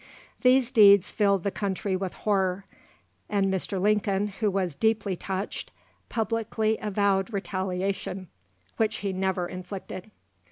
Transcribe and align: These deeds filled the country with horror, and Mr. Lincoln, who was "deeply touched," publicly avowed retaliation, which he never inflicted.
These 0.41 0.71
deeds 0.71 1.11
filled 1.11 1.43
the 1.43 1.51
country 1.51 1.95
with 1.95 2.13
horror, 2.15 2.65
and 3.29 3.53
Mr. 3.53 3.79
Lincoln, 3.79 4.29
who 4.29 4.49
was 4.49 4.73
"deeply 4.73 5.15
touched," 5.15 5.69
publicly 6.09 6.79
avowed 6.81 7.31
retaliation, 7.31 8.27
which 8.77 8.95
he 9.05 9.13
never 9.13 9.47
inflicted. 9.47 10.09